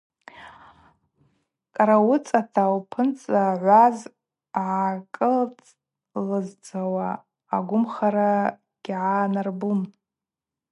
[1.75, 3.97] Кӏара уыцӏата упынцӏа гӏваз
[4.53, 7.09] гӏакӏылызцауа
[7.57, 8.31] йгвымхара
[8.83, 9.79] гьгӏанарбум.